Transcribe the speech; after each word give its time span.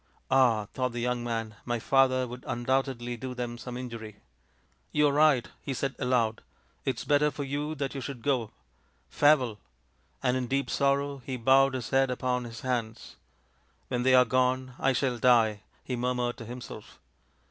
"Ah," 0.31 0.65
thought 0.73 0.93
the 0.93 0.99
young 0.99 1.23
man," 1.23 1.57
my 1.63 1.77
father 1.77 2.27
would 2.27 2.43
undoubtedly 2.47 3.15
do 3.17 3.35
them 3.35 3.55
some 3.59 3.77
injury."" 3.77 4.15
You 4.91 5.09
are 5.09 5.13
right," 5.13 5.47
he 5.61 5.75
said 5.75 5.93
aloud." 5.99 6.41
It 6.85 6.97
is 6.97 7.05
better 7.05 7.29
for 7.29 7.43
you 7.43 7.75
that 7.75 7.93
you 7.93 8.01
should 8.01 8.23
go. 8.23 8.49
Farewell!" 9.11 9.59
and 10.23 10.35
in 10.35 10.47
deep 10.47 10.71
sorrow 10.71 11.19
he 11.23 11.37
bowed 11.37 11.75
his 11.75 11.91
head 11.91 12.09
upon 12.09 12.45
his 12.45 12.61
hands." 12.61 13.17
When 13.89 14.01
they 14.01 14.15
are 14.15 14.25
gone, 14.25 14.73
I 14.79 14.91
shall 14.93 15.19
die," 15.19 15.59
he 15.83 15.95
murmured 15.95 16.37
to 16.37 16.45
himself. 16.45 16.97